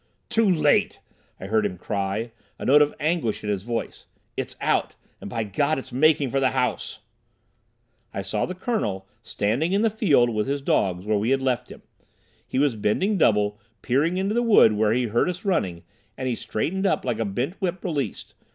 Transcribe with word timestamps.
"Too 0.29 0.49
late!" 0.49 0.99
I 1.39 1.45
heard 1.45 1.63
him 1.63 1.77
cry, 1.77 2.31
a 2.57 2.65
note 2.65 2.81
of 2.81 2.95
anguish 2.99 3.43
in 3.43 3.51
his 3.51 3.61
voice. 3.61 4.07
"It's 4.35 4.55
out—and, 4.59 5.29
by 5.29 5.43
God, 5.43 5.77
it's 5.77 5.91
making 5.91 6.31
for 6.31 6.39
the 6.39 6.49
house!" 6.49 7.01
I 8.11 8.23
saw 8.23 8.47
the 8.47 8.55
Colonel 8.55 9.07
standing 9.21 9.73
in 9.73 9.83
the 9.83 9.91
field 9.91 10.31
with 10.31 10.47
his 10.47 10.63
dogs 10.63 11.05
where 11.05 11.19
we 11.19 11.29
had 11.29 11.43
left 11.43 11.69
him. 11.69 11.83
He 12.47 12.57
was 12.57 12.75
bending 12.75 13.19
double, 13.19 13.59
peering 13.83 14.17
into 14.17 14.33
the 14.33 14.41
wood 14.41 14.73
where 14.73 14.91
he 14.93 15.03
heard 15.03 15.29
us 15.29 15.45
running, 15.45 15.83
and 16.17 16.27
he 16.27 16.33
straightened 16.33 16.87
up 16.87 17.05
like 17.05 17.19
a 17.19 17.23
bent 17.23 17.61
whip 17.61 17.83
released. 17.85 18.33